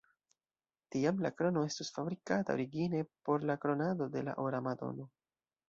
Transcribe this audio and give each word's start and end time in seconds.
Tiam 0.95 1.19
la 1.25 1.31
krono 1.41 1.63
estus 1.73 1.93
fabrikata 1.99 2.57
origine 2.59 3.03
por 3.29 3.47
la 3.53 3.59
kronado 3.67 4.11
de 4.17 4.27
la 4.31 4.37
Ora 4.49 4.67
Madono. 4.71 5.11